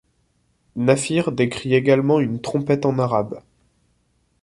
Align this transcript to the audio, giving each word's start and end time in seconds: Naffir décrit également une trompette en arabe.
Naffir 0.77 1.31
décrit 1.31 1.75
également 1.75 2.19
une 2.19 2.41
trompette 2.41 2.87
en 2.87 2.97
arabe. 2.97 3.39